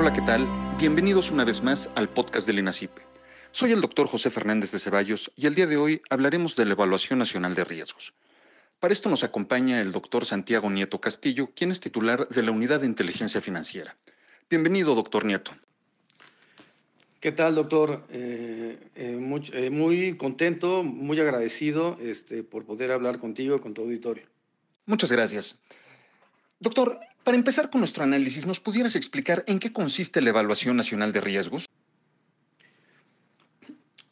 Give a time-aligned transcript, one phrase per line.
[0.00, 0.46] Hola, ¿qué tal?
[0.78, 2.92] Bienvenidos una vez más al podcast del INACIP.
[3.50, 6.74] Soy el doctor José Fernández de Ceballos y el día de hoy hablaremos de la
[6.74, 8.14] Evaluación Nacional de Riesgos.
[8.78, 12.78] Para esto nos acompaña el doctor Santiago Nieto Castillo, quien es titular de la Unidad
[12.78, 13.96] de Inteligencia Financiera.
[14.48, 15.50] Bienvenido, doctor Nieto.
[17.18, 18.04] ¿Qué tal, doctor?
[18.10, 23.74] Eh, eh, muy, eh, muy, contento, muy agradecido este, por poder hablar contigo y con
[23.74, 24.28] tu auditorio.
[24.86, 25.58] Muchas gracias.
[26.60, 31.12] Doctor, para empezar con nuestro análisis, ¿nos pudieras explicar en qué consiste la Evaluación Nacional
[31.12, 31.66] de Riesgos?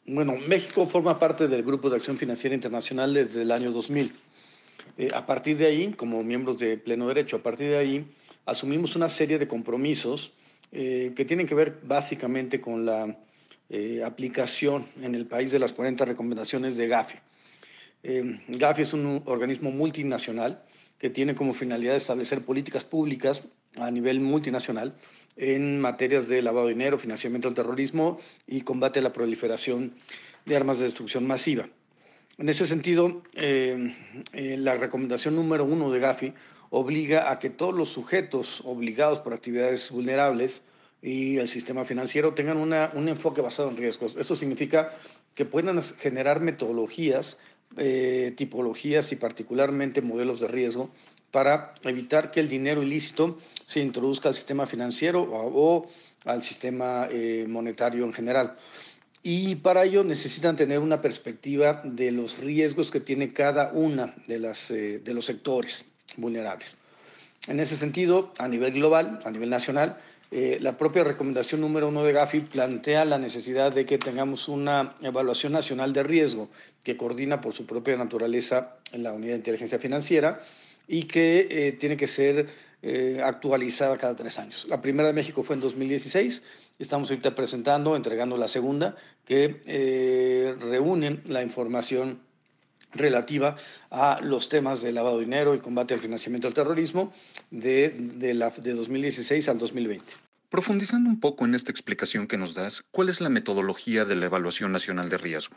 [0.05, 4.13] Bueno, México forma parte del Grupo de Acción Financiera Internacional desde el año 2000.
[5.13, 8.05] a partir de ahí, como miembros de pleno derecho, a partir de ahí,
[8.45, 10.31] asumimos una serie de compromisos
[10.71, 13.17] eh, que tienen que ver básicamente con la
[13.69, 17.17] eh, aplicación en el país de las 40 recomendaciones de GAFI.
[18.03, 20.63] Eh, GAFI es un organismo multinacional
[20.97, 23.43] que tiene como finalidad establecer políticas públicas
[23.75, 24.95] a nivel multinacional
[25.35, 28.17] en materias de lavado de dinero, financiamiento del terrorismo
[28.47, 29.93] y combate a la proliferación
[30.45, 31.69] de armas de destrucción masiva.
[32.39, 36.33] En ese sentido, la recomendación número uno de GAFI
[36.69, 40.63] obliga a que todos los sujetos obligados por actividades vulnerables
[41.01, 44.15] y el sistema financiero tengan un enfoque basado en riesgos.
[44.17, 44.95] Eso significa
[45.35, 47.37] que puedan generar metodologías,
[47.75, 50.89] eh, tipologías y particularmente modelos de riesgo
[51.31, 55.87] para evitar que el dinero ilícito se introduzca al sistema financiero o,
[56.25, 58.55] al sistema eh, monetario en general.
[59.23, 64.39] Y para ello necesitan tener una perspectiva de los riesgos que tiene cada una de,
[64.39, 65.85] las, eh, de los sectores
[66.15, 66.77] vulnerables.
[67.47, 69.97] En ese sentido, a nivel global, a nivel nacional,
[70.29, 74.95] eh, la propia recomendación número uno de Gafi plantea la necesidad de que tengamos una
[75.01, 76.49] evaluación nacional de riesgo
[76.83, 80.41] que coordina por su propia naturaleza en la unidad de inteligencia financiera
[80.87, 82.47] y que eh, tiene que ser
[82.81, 84.65] eh, actualizada cada tres años.
[84.67, 86.43] La primera de México fue en 2016,
[86.77, 92.19] estamos ahorita presentando, entregando la segunda, que reúnen la información
[92.97, 93.55] relativa
[93.89, 97.13] a los temas de lavado de dinero y combate al financiamiento del terrorismo
[97.51, 100.05] de, de, la, de 2016 al 2020.
[100.49, 104.27] Profundizando un poco en esta explicación que nos das, ¿cuál es la metodología de la
[104.27, 105.55] Evaluación Nacional de Riesgo?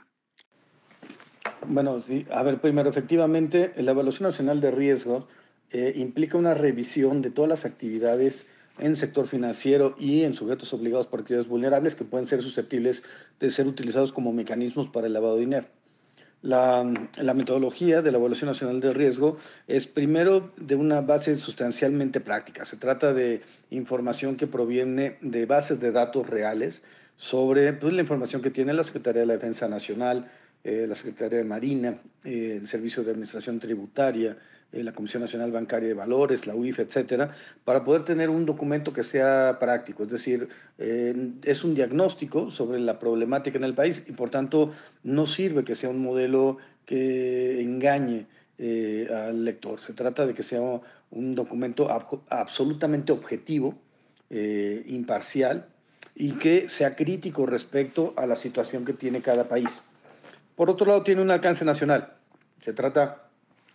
[1.67, 5.29] Bueno, sí, a ver, primero, efectivamente, la Evaluación Nacional de Riesgo
[5.71, 8.47] eh, implica una revisión de todas las actividades
[8.79, 13.05] en sector financiero y en sujetos obligados por actividades vulnerables que pueden ser susceptibles
[13.39, 15.67] de ser utilizados como mecanismos para el lavado de dinero.
[16.43, 16.85] La,
[17.35, 19.37] metodología de la Evaluación Nacional de Riesgo
[19.69, 22.65] es primero de una base sustancialmente práctica.
[22.65, 26.83] Se trata de información que proviene de bases de datos reales
[27.19, 30.31] sobre pues, la información que tiene la Secretaría de la Defensa Nacional,
[30.65, 34.39] eh, la Secretaría de Marina, eh, el Servicio de Administración Tributaria,
[34.73, 38.93] eh, la Comisión Nacional Bancaria de Valores, la UIF, etcétera, para poder tener un documento
[38.93, 40.05] que sea práctico.
[40.05, 40.49] Es decir,
[40.79, 44.73] eh, es un diagnóstico sobre la problemática en el país y por tanto
[45.03, 48.27] no sirve que sea un modelo que engañe
[48.59, 49.81] eh, al lector.
[49.81, 51.89] Se trata de que sea un documento
[52.29, 53.75] absolutamente objetivo,
[54.31, 55.67] imparcial
[56.15, 59.83] y que sea crítico respecto a la situación que tiene cada país.
[60.55, 62.13] Por otro lado, tiene un alcance nacional.
[62.63, 63.30] Se trata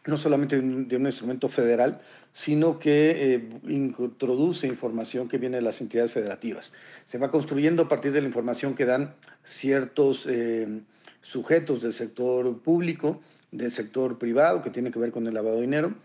[0.05, 2.01] no solamente de un, instrumento federal,
[2.33, 6.73] sino que eh, introduce información que viene de las entidades federativas.
[7.05, 10.81] Se va construyendo a partir de la información que dan ciertos eh,
[11.21, 13.21] sujetos del sector público,
[13.51, 15.95] del sector privado, que tiene que ver con el lavado de dinero,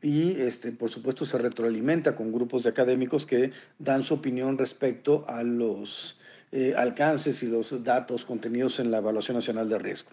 [0.00, 5.24] y este, por supuesto se retroalimenta con grupos de académicos que dan su opinión respecto
[5.28, 6.17] a los
[6.50, 10.10] eh, alcances y los datos contenidos en la Evaluación Nacional de Riesgo.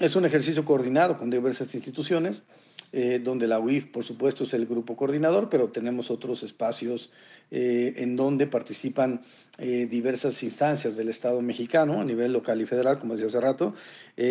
[0.00, 2.42] Es un ejercicio coordinado con diversas instituciones,
[2.92, 7.10] eh, donde la UIF, por supuesto, es el grupo coordinador, pero tenemos otros espacios
[7.52, 9.22] eh, en donde participan
[9.58, 13.74] diversas instancias del Estado mexicano a nivel local y federal, como decía hace rato,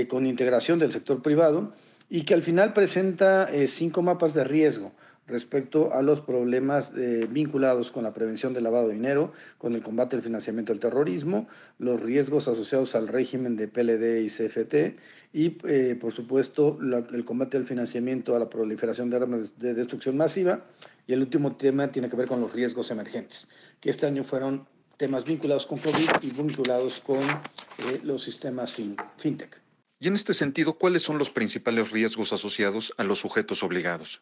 [0.07, 1.73] con integración del sector privado
[2.11, 4.91] y que al final presenta cinco mapas de riesgo
[5.27, 9.81] respecto a los problemas eh, vinculados con la prevención del lavado de dinero, con el
[9.81, 11.47] combate al financiamiento del terrorismo,
[11.79, 14.99] los riesgos asociados al régimen de PLD y CFT
[15.33, 16.77] y, eh, por supuesto,
[17.11, 20.65] el combate al financiamiento a la proliferación de armas de destrucción masiva.
[21.07, 23.47] Y el último tema tiene que ver con los riesgos emergentes,
[23.79, 24.65] que este año fueron
[24.97, 28.73] temas vinculados con COVID y vinculados con eh, los sistemas
[29.17, 29.61] fintech.
[29.99, 34.21] Y en este sentido, ¿cuáles son los principales riesgos asociados a los sujetos obligados?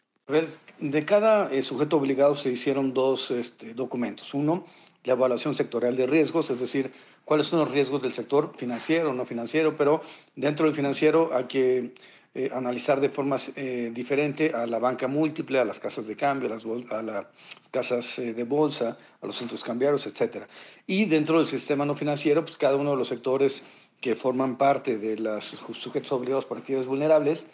[0.79, 4.33] De cada eh, sujeto obligado se hicieron dos este, documentos.
[4.33, 4.65] Uno,
[5.03, 6.93] la evaluación sectorial de riesgos, es decir,
[7.25, 10.01] cuáles son los riesgos del sector financiero, no financiero, pero
[10.37, 11.93] dentro del financiero hay que
[12.35, 16.47] eh, analizar de forma eh, diferente a la banca múltiple, a las casas de cambio,
[16.47, 17.25] a las,
[17.69, 20.45] casas de bolsa, a los centros cambiarios, etc.
[20.87, 23.63] Y dentro del sistema no financiero, pues cada uno de los sectores
[23.99, 27.45] que forman parte de los sujetos obligados por actividades vulnerables,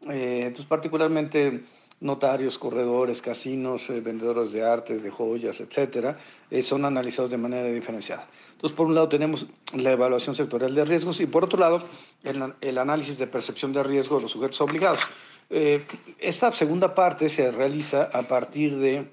[0.00, 1.64] pues particularmente
[2.04, 6.18] notarios, corredores, casinos, eh, vendedores de arte, de joyas, etcétera,
[6.50, 8.28] eh, son analizados de manera diferenciada.
[8.52, 11.82] Entonces, por un lado tenemos la evaluación sectorial de riesgos y por otro lado
[12.22, 15.00] el, análisis de percepción de riesgo de los sujetos obligados.
[15.48, 15.86] Eh,
[16.18, 19.10] esta segunda parte se realiza a partir de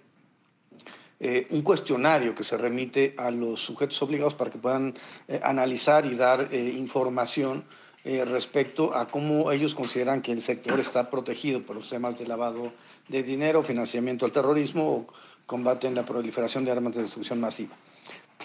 [1.52, 4.96] un cuestionario que se remite a los sujetos obligados para que puedan
[5.44, 7.64] analizar y dar información
[8.04, 12.26] eh, respecto a cómo ellos consideran que el sector está protegido por los temas de
[12.26, 12.74] lavado
[13.08, 15.08] de dinero, financiamiento al terrorismo o
[15.46, 17.76] combate en la proliferación de armas de destrucción masiva.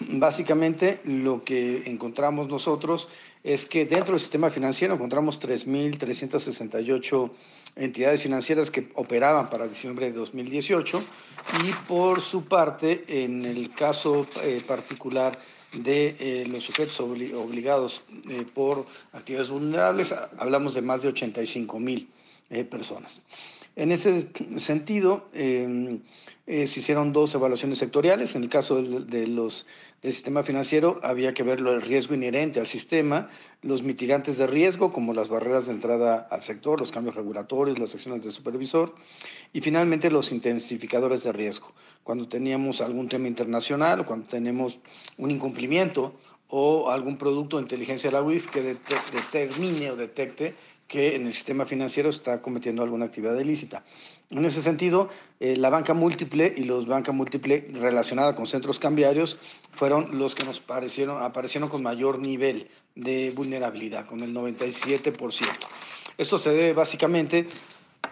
[0.01, 3.09] Básicamente lo que encontramos nosotros
[3.43, 7.31] es que dentro del sistema financiero encontramos 3.368
[7.77, 11.03] entidades financieras que operaban para diciembre de 2018
[11.65, 15.39] y por su parte, en el caso eh, particular
[15.73, 22.09] de eh, los sujetos obligados eh, por actividades vulnerables, hablamos de más de 85 mil
[22.51, 23.21] eh, personas.
[23.75, 25.29] En ese sentido,
[26.47, 28.35] em, se hicieron dos evaluaciones sectoriales.
[28.35, 29.67] En el caso de, los,
[30.03, 33.29] del sistema financiero, había que ver el riesgo inherente al sistema,
[33.63, 37.95] los mitigantes de riesgo, como las barreras de entrada al sector, los cambios regulatorios, las
[37.95, 38.95] acciones de supervisor,
[39.53, 41.73] y finalmente los intensificadores de riesgo,
[42.05, 44.79] cuando teníamos algún tema internacional cuando tenemos
[45.19, 46.15] un incumplimiento
[46.49, 50.55] o algún producto de inteligencia de la UIF que determine o detecte
[50.89, 53.85] que en el sistema financiero está cometiendo alguna actividad ilícita.
[54.31, 55.09] En ese sentido,
[55.41, 59.39] eh, la banca múltiple y los banca múltiple relacionada con centros cambiarios
[59.73, 65.69] fueron los que nos parecieron, aparecieron con mayor nivel de vulnerabilidad, con el 97%.
[66.19, 67.49] Esto se debe básicamente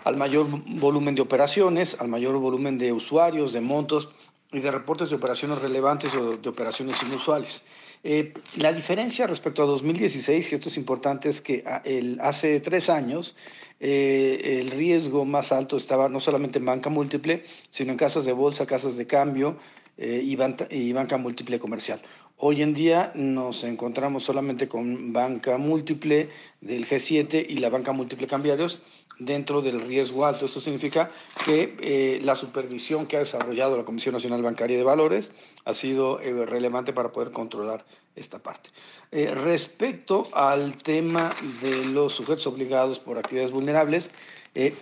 [0.04, 4.10] al mayor volumen de operaciones, al mayor volumen de usuarios, de montos
[4.52, 7.62] y de reportes de operaciones relevantes o de operaciones inusuales.
[8.02, 11.82] Eh, la diferencia respecto a 2016, y esto es importante, es que ah,
[12.20, 13.34] hace tres años
[13.80, 18.32] eh, el riesgo más alto estaba no solamente en banca múltiple, sino en casas de
[18.32, 19.58] bolsa, casas de cambio
[19.96, 20.36] eh, y,
[20.70, 22.00] y banca múltiple comercial.
[22.36, 26.30] Hoy en día nos encontramos solamente con banca múltiple
[26.60, 28.82] del G7 y la banca múltiple cambiarios
[29.18, 30.46] dentro del riesgo alto.
[30.46, 31.10] Esto significa
[31.44, 35.32] que eh, la supervisión que ha desarrollado la Comisión Nacional Bancaria de Valores
[35.64, 37.84] ha sido eh, relevante para poder controlar
[38.16, 38.70] esta parte.
[39.10, 44.10] Eh, respecto al tema de los sujetos obligados por actividades vulnerables,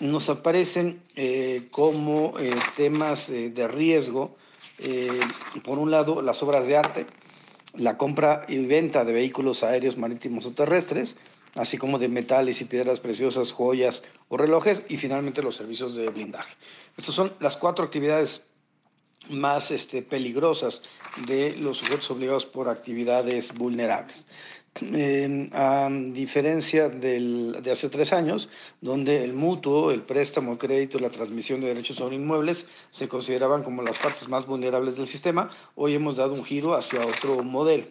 [0.01, 1.01] nos aparecen
[1.71, 2.35] como
[2.77, 4.37] temas de riesgo,
[5.65, 7.07] por un lado, las obras de arte,
[7.75, 11.17] la compra y venta de vehículos aéreos, marítimos o terrestres,
[11.55, 16.09] así como de metales y piedras preciosas, joyas o relojes, y finalmente los servicios de
[16.09, 16.55] blindaje.
[16.97, 18.43] Estas son las cuatro actividades
[19.31, 20.83] más este, peligrosas
[21.27, 24.27] de los sujetos obligados por actividades vulnerables.
[25.53, 28.49] a diferencia de hace tres años,
[28.81, 33.63] donde el mutuo, el préstamo, el crédito la transmisión de derechos sobre inmuebles se consideraban
[33.63, 37.87] como las partes más vulnerables del sistema, hoy hemos dado un giro hacia otro modelo.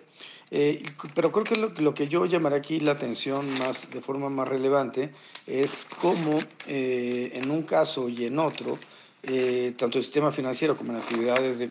[0.53, 0.83] Eh,
[1.15, 5.13] pero creo que lo, que yo llamaré aquí la atención más, de forma más relevante
[5.47, 8.77] es cómo eh, en un caso y en otro,
[9.23, 11.69] eh, tanto el sistema financiero como en actividades de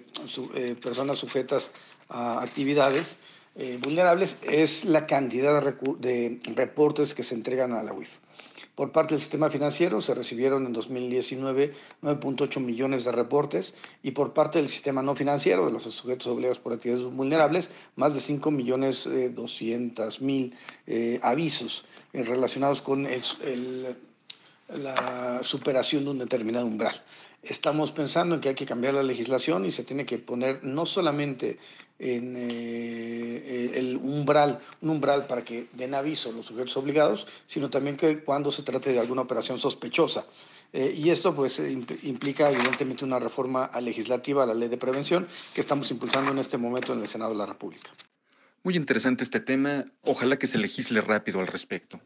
[0.76, 1.70] personas sujetas
[2.08, 3.18] a actividades
[3.82, 8.08] vulnerables, es la cantidad de, de reportes que se entregan a la UIF.
[8.80, 14.32] Por parte del sistema financiero se recibieron en 2019 9.8 millones de reportes y por
[14.32, 18.50] parte del sistema no financiero, de los sujetos obligados por actividades vulnerables, más de 5
[18.50, 20.54] millones 200 eh, mil
[20.86, 21.84] eh, avisos
[22.14, 23.06] eh, relacionados con
[24.68, 27.02] la superación de un determinado umbral.
[27.42, 30.84] Estamos pensando en que hay que cambiar la legislación y se tiene que poner no
[30.84, 31.58] solamente
[31.98, 37.96] en eh, el umbral, un umbral para que den aviso los sujetos obligados, sino también
[37.96, 40.26] que cuando se trate de alguna operación sospechosa.
[40.72, 45.60] Eh, y esto pues implica evidentemente una reforma legislativa a la ley de prevención que
[45.60, 47.90] estamos impulsando en este momento en el Senado de la República.
[48.62, 49.86] Muy interesante este tema.
[50.02, 52.00] Ojalá que se legisle rápido al respecto.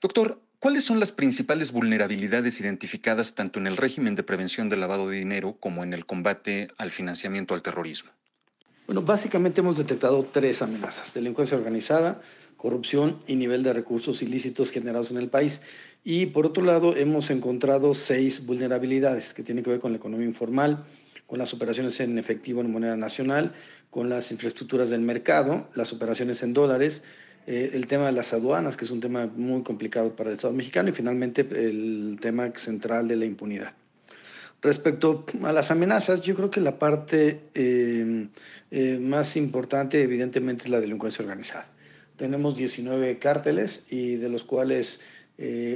[0.00, 5.08] Doctor, ¿cuáles son las principales vulnerabilidades identificadas tanto en el régimen de prevención del lavado
[5.08, 8.12] de dinero como en el combate al financiamiento al terrorismo?
[8.86, 12.22] Bueno, básicamente hemos detectado tres amenazas, delincuencia organizada,
[12.56, 15.62] corrupción y nivel de recursos ilícitos generados en el país.
[16.04, 20.28] Y por otro lado, hemos encontrado seis vulnerabilidades que tienen que ver con la economía
[20.28, 20.84] informal,
[21.26, 23.52] con las operaciones en efectivo en moneda nacional,
[23.90, 27.02] con las infraestructuras del mercado, las operaciones en dólares,
[27.46, 30.54] eh, el tema de las aduanas, que es un tema muy complicado para el Estado
[30.54, 33.74] mexicano, y finalmente el tema central de la impunidad.
[34.60, 38.28] Respecto a las amenazas, yo creo que la parte eh,
[38.70, 41.66] eh, más importante evidentemente es la delincuencia organizada.
[42.16, 45.00] Tenemos 19 cárteles y de los cuales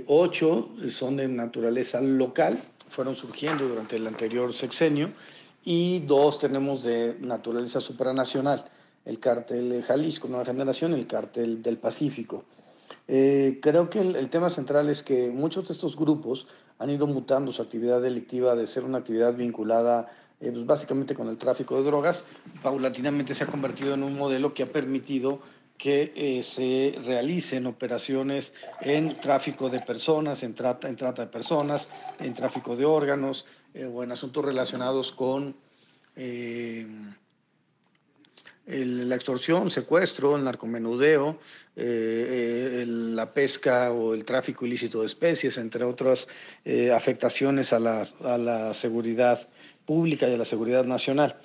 [0.06, 5.10] 8 son de naturaleza local, fueron surgiendo durante el anterior sexenio,
[5.64, 8.66] y dos tenemos de naturaleza supranacional
[9.06, 12.44] el cártel Jalisco Nueva Generación, el cártel del Pacífico.
[13.08, 16.48] Eh, creo que el, tema central es que muchos de estos grupos
[16.78, 20.10] han ido mutando su actividad delictiva de ser una actividad vinculada
[20.40, 22.24] eh, pues, básicamente con el tráfico de drogas,
[22.62, 25.40] paulatinamente se ha convertido en un modelo que ha permitido
[25.78, 31.88] que eh, se realicen operaciones en tráfico de personas, en trata, en trata de personas,
[32.18, 33.46] en tráfico de órganos
[33.92, 35.54] o en asuntos relacionados con
[38.66, 41.38] la extorsión, secuestro, el narcomenudeo,
[41.76, 46.26] eh, eh, la pesca o el tráfico ilícito de especies, entre otras
[46.64, 49.48] eh, afectaciones a la, a la seguridad
[49.86, 51.36] pública y a la seguridad nacional.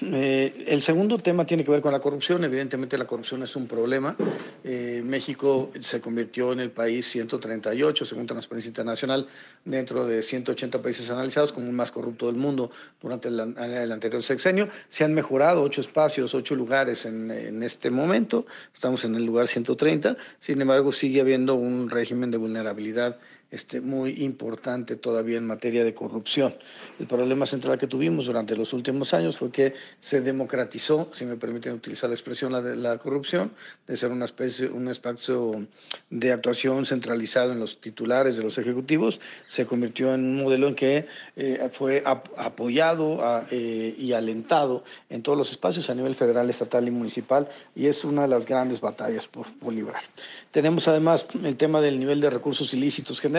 [0.00, 2.44] Eh, el segundo tema tiene que ver con la corrupción.
[2.44, 4.16] Evidentemente la corrupción es un problema.
[4.62, 9.26] Eh, México se convirtió en el país 138, según Transparencia Internacional,
[9.64, 12.70] dentro de 180 países analizados como el más corrupto del mundo
[13.02, 14.68] durante el, anterior sexenio.
[14.88, 18.46] Se han mejorado ocho espacios, ocho lugares en, en este momento.
[18.72, 20.16] Estamos en el lugar 130.
[20.40, 23.18] Sin embargo, sigue habiendo un régimen de vulnerabilidad
[23.50, 26.54] este, muy importante todavía en materia de corrupción.
[26.98, 31.36] El problema central que tuvimos durante los últimos años fue que se democratizó, si me
[31.36, 33.52] permiten utilizar la expresión, la, de la corrupción,
[33.86, 35.66] de ser una especie, un espacio
[36.10, 40.74] de actuación centralizado en los titulares de los ejecutivos, se convirtió en un modelo en
[40.74, 46.86] que eh, fue apoyado eh, y alentado en todos los espacios a nivel federal, estatal
[46.86, 50.02] y municipal, y es una de las grandes batallas por, por librar.
[50.50, 53.37] Tenemos además el tema del nivel de recursos ilícitos generados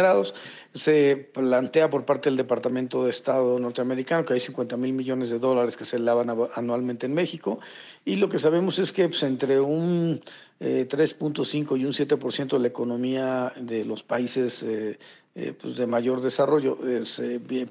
[0.73, 5.39] se plantea por parte del Departamento de Estado norteamericano que hay 50 mil millones de
[5.39, 7.59] dólares que se lavan anualmente en México
[8.05, 10.21] y lo que sabemos es que pues, entre un
[10.59, 14.99] 3.5 eh, y un 7% de la economía de los países eh,
[15.41, 16.77] eh, pues de mayor desarrollo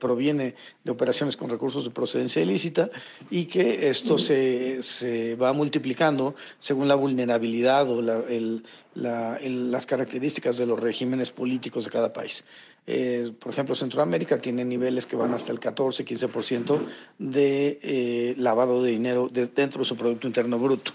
[0.00, 2.88] proviene de operaciones con recursos de procedencia ilícita
[3.30, 10.56] y que esto se, se va multiplicando según la vulnerabilidad o la, el, las características
[10.56, 12.42] de los regímenes políticos de cada país.
[13.38, 16.78] por ejemplo, Centroamérica tiene niveles que van hasta el 14-15%
[17.18, 20.92] de lavado de dinero dentro de su Producto Interno Bruto.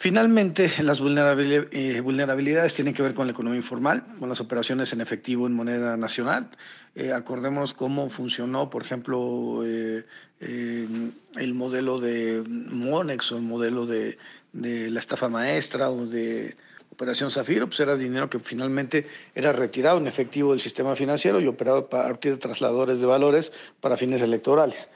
[0.00, 5.02] Finalmente, las eh, vulnerabilidades tienen que ver con la economía informal, con las operaciones en
[5.02, 6.48] efectivo en moneda nacional.
[6.94, 10.06] Eh, acordemos cómo funcionó, por ejemplo, eh,
[10.40, 14.16] el modelo de Monex o el modelo de,
[14.54, 16.56] la estafa maestra o de
[16.90, 21.46] Operación Zafiro, pues era dinero que finalmente era retirado en efectivo del sistema financiero y
[21.46, 23.52] operado a partir de trasladadores de valores
[23.82, 24.88] para fines electorales.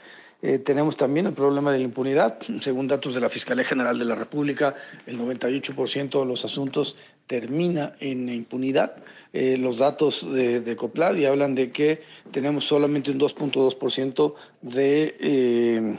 [0.47, 2.39] Eh, tenemos también el problema de la impunidad.
[2.61, 4.75] Según datos de la Fiscalía General de la República,
[5.07, 6.97] el 98% de los asuntos
[7.27, 8.95] termina en impunidad.
[9.33, 15.97] Eh, los datos de, de, hablan de que tenemos solamente un 2.2% de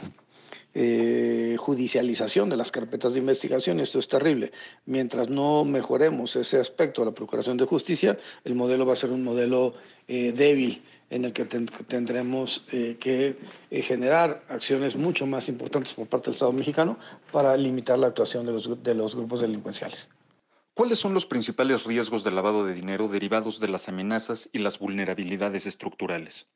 [0.74, 3.80] eh, judicialización de las carpetas de investigación.
[3.80, 4.52] Esto es terrible.
[4.84, 9.10] Mientras no mejoremos ese aspecto de la Procuración de Justicia, el modelo va a ser
[9.10, 9.74] un modelo
[10.06, 13.38] débil en el que tendremos eh, que
[13.70, 16.98] eh, generar acciones mucho más importantes por parte del Estado mexicano
[17.32, 20.08] para limitar la actuación de los, de los grupos delincuenciales.
[20.74, 24.78] ¿Cuáles son los principales riesgos de lavado de dinero derivados de las amenazas y las
[24.78, 26.46] vulnerabilidades estructurales?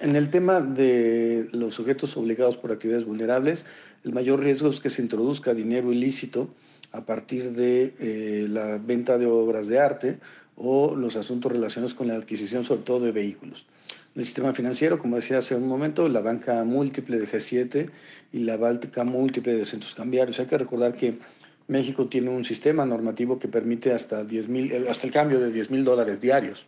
[0.00, 3.66] En el tema de los sujetos obligados por actividades vulnerables,
[4.02, 6.54] el mayor riesgo es que se introduzca dinero ilícito
[6.92, 10.20] a partir de eh, la venta de obras de arte
[10.56, 13.66] o los asuntos relacionados con la adquisición sobre todo de vehículos.
[14.14, 17.90] El sistema financiero, como decía hace un momento, la banca múltiple de G7
[18.32, 20.38] y la báltica múltiple de centros cambiarios.
[20.38, 21.18] Hay que recordar que
[21.66, 25.70] México tiene un sistema normativo que permite hasta, 10 eh, hasta el cambio de 10
[25.70, 26.64] mil dólares diarios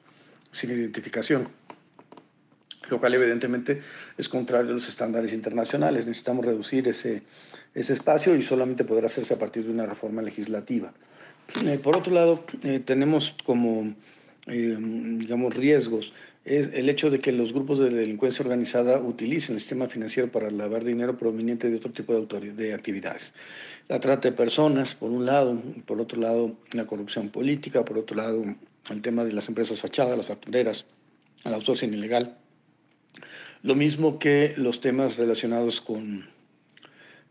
[0.50, 1.49] sin identificación,
[2.88, 3.83] lo cual evidentemente
[4.16, 6.07] es contrario a los estándares internacionales.
[6.07, 7.23] Necesitamos reducir ese,
[7.75, 10.93] ese espacio y solamente podrá hacerse a partir de una reforma legislativa.
[11.65, 13.95] Eh, por otro lado, eh, tenemos como,
[14.47, 16.12] eh, digamos, riesgos
[16.47, 20.49] es el hecho de que los grupos de delincuencia organizada utilicen el sistema financiero para
[20.49, 23.35] lavar dinero proveniente de otro tipo de, de actividades.
[23.88, 28.17] La trata de personas, por un lado, por otro lado, la corrupción política, por otro
[28.17, 28.45] lado,
[28.91, 30.87] el tema de las empresas fachadas, las factureras,
[31.45, 32.38] el outsourcing ilegal.
[33.62, 36.29] Lo mismo que los temas relacionados con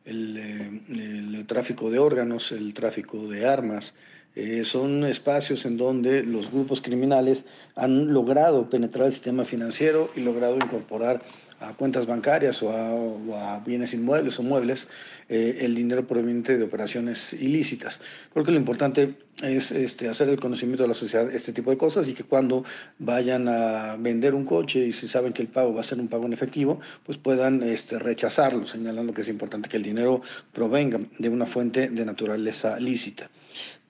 [0.05, 3.93] el, tráfico de órganos, el tráfico de armas,
[4.37, 10.19] Eh, son espacios en donde los grupos criminales han logrado penetrar el sistema financiero y
[10.19, 11.21] logrado incorporar
[11.59, 14.87] a cuentas bancarias o a, bienes inmuebles o muebles
[15.29, 18.01] eh, el dinero proveniente de operaciones ilícitas.
[18.33, 21.77] Creo que lo importante es este, hacer el conocimiento de la sociedad este tipo de
[21.77, 22.63] cosas y que cuando
[22.99, 26.07] vayan a vender un coche y si saben que el pago va a ser un
[26.07, 30.21] pago en efectivo, pues puedan este, rechazarlo, señalando que es importante que el dinero
[30.53, 33.29] provenga de una fuente de naturaleza lícita.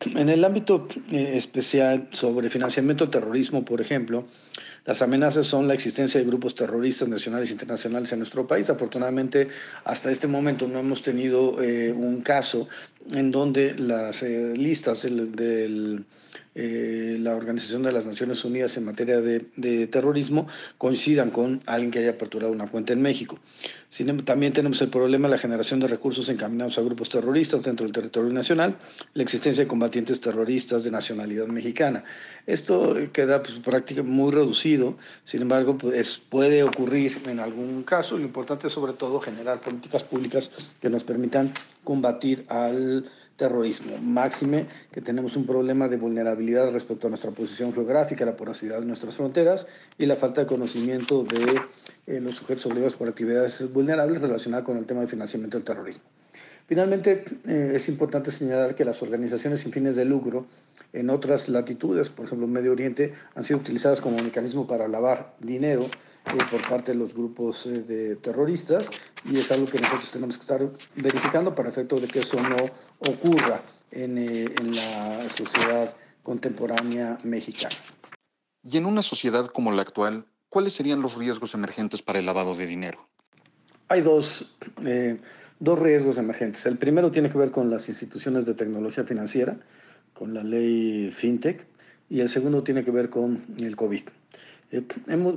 [0.01, 4.27] En el ámbito eh, especial sobre financiamiento terrorismo, por ejemplo,
[4.85, 8.69] las amenazas son la existencia de grupos terroristas nacionales e internacionales en nuestro país.
[8.69, 9.47] Afortunadamente,
[9.83, 12.67] hasta este momento no hemos tenido eh, un caso
[13.11, 16.05] en donde las eh, listas del
[16.57, 20.47] eh, la Organización de las Naciones Unidas en materia de, terrorismo
[20.77, 23.37] coincidan con alguien que haya aperturado una cuenta en México.
[23.99, 27.85] Em, también tenemos el problema de la generación de recursos encaminados a grupos terroristas dentro
[27.85, 28.77] del territorio nacional,
[29.13, 32.05] la existencia de combatientes terroristas de nacionalidad mexicana.
[32.47, 38.17] Esto queda pues, prácticamente muy reducido, sin embargo, pues, puede ocurrir en algún caso.
[38.17, 41.51] Lo importante es sobre todo generar políticas públicas que nos permitan
[41.83, 42.94] combatir al
[43.37, 43.97] terrorismo.
[43.97, 48.85] Máxime que tenemos un problema de vulnerabilidad respecto a nuestra posición geográfica, la porosidad de
[48.85, 51.59] nuestras fronteras y la falta de conocimiento de
[52.07, 56.03] eh, los sujetos obligados por actividades vulnerables relacionadas con el tema de financiamiento del terrorismo.
[56.67, 60.47] Finalmente, eh, es importante señalar que las organizaciones sin fines de lucro
[60.93, 65.35] en otras latitudes, por ejemplo en Medio Oriente, han sido utilizadas como mecanismo para lavar
[65.39, 65.85] dinero
[66.27, 68.89] eh, por parte de los grupos eh, de terroristas
[69.25, 70.61] y es algo que nosotros tenemos que estar
[70.95, 72.57] verificando para efecto de que eso no
[72.99, 77.75] ocurra en, eh, en la sociedad contemporánea mexicana.
[78.63, 82.55] Y en una sociedad como la actual, ¿cuáles serían los riesgos emergentes para el lavado
[82.55, 83.07] de dinero?
[83.87, 84.51] Hay dos,
[85.59, 86.65] dos riesgos emergentes.
[86.65, 89.59] El primero tiene que ver con las instituciones de tecnología financiera,
[90.15, 91.67] con la ley FinTech,
[92.09, 94.03] y el segundo tiene que ver con el COVID.
[94.71, 94.83] Eh,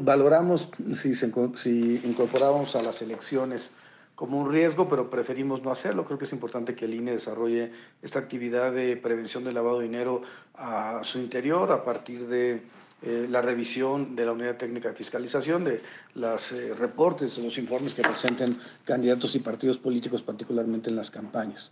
[0.00, 3.70] valoramos si, incorporamos a las elecciones
[4.14, 6.04] como un riesgo, pero preferimos no hacerlo.
[6.04, 7.70] Creo que es importante que el INE desarrolle
[8.02, 10.22] esta actividad de prevención del lavado de dinero
[10.54, 12.62] a su interior a partir de
[13.00, 15.80] eh, la revisión de la Unidad Técnica de Fiscalización, de
[16.14, 21.70] los eh, reportes, los informes que presenten candidatos y partidos políticos, particularmente en las campañas.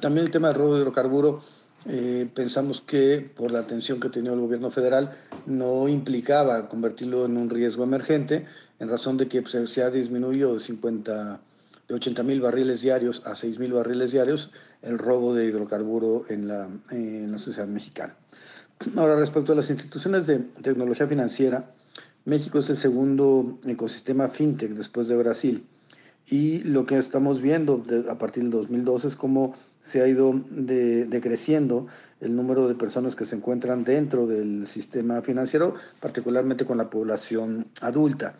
[0.00, 1.42] También el tema del robo de hidrocarburo
[1.86, 5.16] eh, pensamos que por la atención que tenía el gobierno federal
[5.46, 8.46] no implicaba convertirlo en un riesgo emergente,
[8.78, 11.40] en razón de que pues, se ha disminuido de 50
[11.88, 14.50] de 80 mil barriles diarios a 6 mil barriles diarios
[14.82, 18.16] el robo de hidrocarburo en la, en la sociedad mexicana.
[18.96, 21.72] Ahora, respecto a las instituciones de tecnología financiera,
[22.24, 25.64] México es el segundo ecosistema fintech después de Brasil.
[26.28, 31.88] Y lo que estamos viendo a partir del 2012 es cómo se ha ido decreciendo
[32.20, 37.66] el número de personas que se encuentran dentro del sistema financiero, particularmente con la población
[37.80, 38.36] adulta.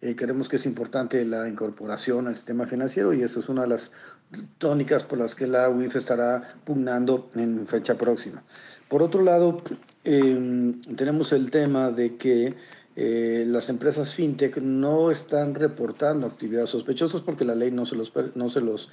[0.00, 3.68] Eh, creemos que es importante la incorporación al sistema financiero y eso es una de
[3.68, 3.92] las
[4.58, 8.42] tónicas por las que la UIF estará pugnando en fecha próxima.
[8.88, 9.62] Por otro lado,
[10.04, 12.54] em, tenemos el tema de que
[12.98, 18.10] eh, las empresas fintech no están reportando actividades sospechosas porque la ley no se los,
[18.34, 18.88] no se los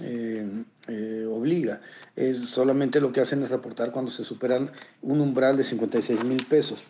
[0.00, 0.46] eh,
[0.86, 1.80] eh, obliga.
[2.14, 4.70] Es, solamente lo que hacen es reportar cuando se superan
[5.02, 6.84] un umbral de 56 mil pesos.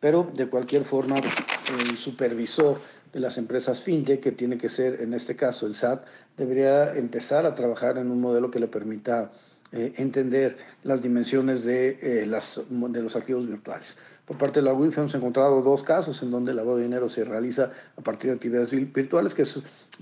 [0.00, 2.80] Pero de cualquier forma, el supervisor
[3.12, 6.04] de las empresas fintech, que tiene que ser en este caso el SAT,
[6.36, 9.30] debería empezar a trabajar en un modelo que le permita
[9.72, 13.98] entender las dimensiones de, las, de los activos virtuales.
[14.28, 17.08] Por parte de la UIF hemos encontrado dos casos en donde el lavado de dinero
[17.08, 19.44] se realiza a partir de actividades virtuales que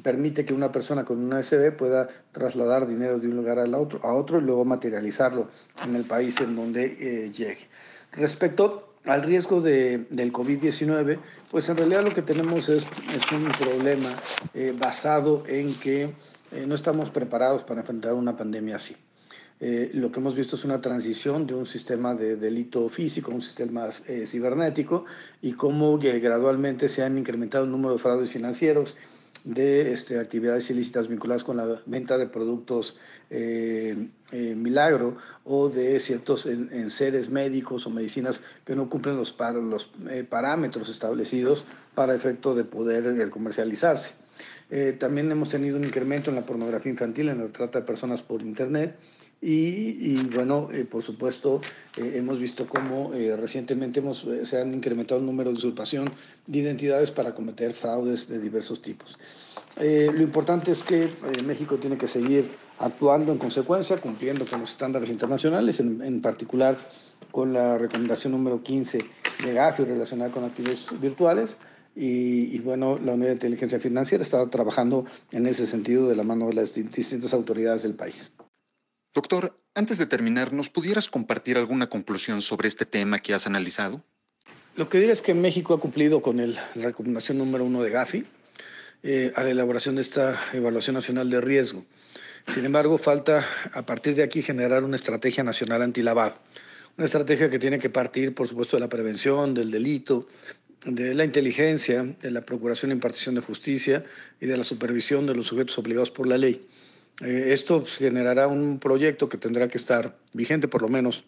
[0.03, 4.01] permite que una persona con una SB pueda trasladar dinero de un lugar a otro,
[4.03, 5.49] a otro y luego materializarlo
[5.81, 7.69] en el país en donde eh, llegue.
[8.11, 13.45] Respecto al riesgo de, del COVID-19, pues en realidad lo que tenemos es, es un
[13.53, 14.09] problema
[14.55, 16.11] eh, basado en que
[16.51, 18.97] eh, no estamos preparados para enfrentar una pandemia así.
[19.59, 23.35] Eh, lo que hemos visto es una transición de un sistema de delito físico a
[23.35, 25.07] un sistema eh, cibernético
[25.41, 28.97] y cómo gradualmente se han incrementado el número de fraudes financieros,
[29.45, 32.97] de este, actividades ilícitas vinculadas con la venta de productos
[33.31, 39.91] eh, milagro o de ciertos en, seres médicos o medicinas que no cumplen los, los
[40.29, 41.65] parámetros establecidos
[41.95, 44.15] para efecto de poder comercializarse.
[44.99, 48.43] también hemos tenido un incremento en la pornografía infantil, en la trata de personas por
[48.43, 48.97] Internet
[49.43, 51.61] Y, bueno, eh, por supuesto,
[51.97, 56.11] eh, hemos visto cómo eh, recientemente hemos, se han incrementado el número de usurpación
[56.47, 59.19] de identidades para cometer fraudes de diversos tipos.
[59.79, 61.09] lo importante es que
[61.45, 66.79] México tiene que seguir actuando en consecuencia, cumpliendo con los estándares internacionales, en, particular
[67.31, 69.05] con la recomendación número 15
[69.45, 71.59] de GAFI relacionada con activos virtuales.
[71.95, 76.25] Y, y, bueno, la Unidad de Inteligencia Financiera está trabajando en ese sentido de la
[76.25, 78.31] mano de las distintas autoridades del país.
[79.17, 84.05] Doctor, antes de terminar, ¿nos pudieras compartir alguna conclusión sobre este tema que has analizado?
[84.75, 87.89] Lo que diría es que México ha cumplido con el, la recomendación número uno de
[87.89, 88.27] GAFI
[89.03, 91.87] eh, a la elaboración de esta evaluación nacional de riesgo.
[92.47, 96.37] Sin embargo, falta a partir de aquí generar una estrategia nacional antilavado.
[96.99, 100.27] Una estrategia que tiene que partir, por supuesto, de la prevención, del delito,
[100.85, 104.05] de la inteligencia, de la procuración e impartición de justicia
[104.43, 106.69] y de la supervisión de los sujetos obligados por la ley.
[107.23, 111.25] Eh, esto generará un proyecto que tendrá que estar vigente por lo menos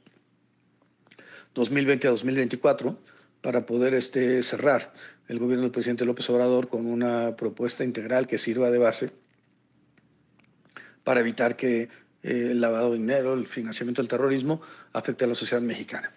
[1.54, 2.98] 2020 a 2024
[3.40, 4.92] para poder este, cerrar
[5.28, 9.12] el gobierno del presidente López Obrador con una propuesta integral que sirva de base
[11.04, 11.88] para evitar que eh,
[12.22, 14.60] el lavado de dinero, el financiamiento del terrorismo
[14.92, 16.12] afecte a la sociedad mexicana.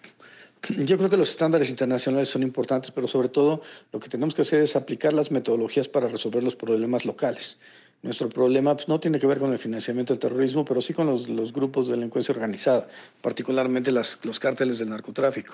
[0.70, 4.44] Yo creo que los estándares internacionales son importantes, pero sobre todo lo que tenemos que
[4.44, 7.58] hacer es aplicar las metodologías para resolver los problemas locales.
[8.04, 11.06] Nuestro problema pues, no tiene que ver con el financiamiento del terrorismo, pero sí con
[11.06, 12.88] los, los grupos de delincuencia organizada,
[13.22, 15.54] particularmente las, los cárteles del narcotráfico.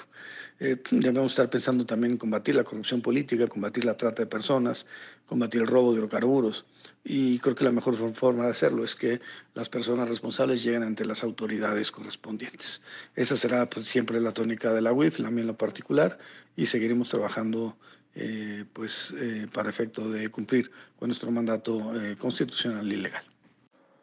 [0.60, 4.88] Eh, debemos estar pensando también en combatir la corrupción política, combatir la trata de personas,
[5.26, 6.66] combatir el robo de hidrocarburos.
[7.04, 9.20] Y creo que la mejor forma de hacerlo es que
[9.54, 12.82] las personas responsables lleguen ante las autoridades correspondientes.
[13.16, 16.18] Esa será pues, siempre la tónica de la UIF, la mía en lo particular,
[16.56, 17.76] y seguiremos trabajando
[18.20, 23.24] eh, pues, eh, para efecto de cumplir con nuestro mandato eh, constitucional y legal.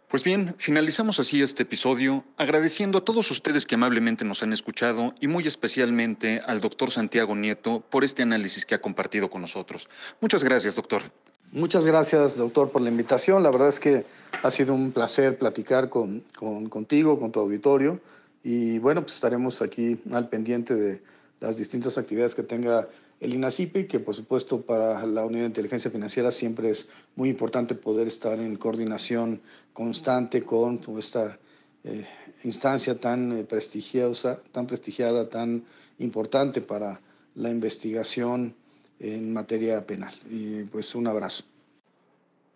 [0.08, 5.16] Pues bien, finalizamos así este episodio agradeciendo a todos ustedes que amablemente nos han escuchado
[5.20, 9.88] y muy especialmente al doctor Santiago Nieto por este análisis que ha compartido con nosotros.
[10.20, 11.02] Muchas gracias, doctor.
[11.50, 13.42] Muchas gracias, doctor, por la invitación.
[13.42, 14.06] La verdad es que
[14.44, 18.00] ha sido un placer platicar con, con, contigo, con tu auditorio.
[18.44, 21.02] Y bueno, pues estaremos aquí al pendiente de
[21.44, 22.88] las distintas actividades que tenga
[23.20, 27.74] el INACIPI, que por supuesto para la Unidad de Inteligencia Financiera siempre es muy importante
[27.74, 29.40] poder estar en coordinación
[29.72, 31.38] constante con esta
[31.84, 32.06] eh,
[32.44, 35.64] instancia tan eh, prestigiosa, tan prestigiada, tan
[35.98, 37.00] importante para
[37.34, 38.54] la investigación
[38.98, 40.14] en materia penal.
[40.30, 41.44] Y pues un abrazo.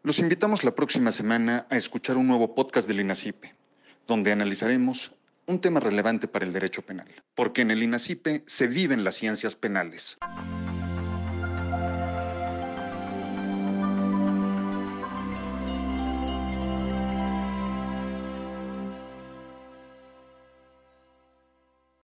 [0.03, 3.55] Los invitamos la próxima semana a escuchar un nuevo podcast del INACIPE,
[4.07, 5.12] donde analizaremos
[5.48, 9.54] un tema relevante para el derecho penal, porque en el INACIPE se viven las ciencias
[9.54, 10.18] penales.